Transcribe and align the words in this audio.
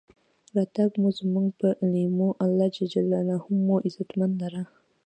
راتګ 0.55 0.91
مو 1.01 1.09
زمونږ 1.19 1.47
پۀ 1.59 1.69
لېمو، 1.91 2.29
الله 2.45 2.67
ج 2.75 2.77
مو 3.65 3.75
عزتمن 3.85 4.31
لره. 4.41 4.61